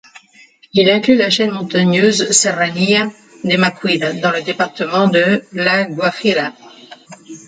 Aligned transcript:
Il 0.73 0.89
inclut 0.89 1.15
la 1.15 1.29
chaîne 1.29 1.51
montagneuse 1.51 2.31
serranía 2.31 3.07
de 3.43 3.55
Macuira 3.55 4.13
dans 4.13 4.31
le 4.31 4.41
département 4.41 5.07
de 5.07 5.43
La 5.53 5.83
Guajira. 5.85 6.53